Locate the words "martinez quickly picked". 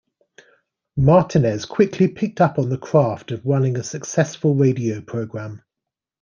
0.97-2.41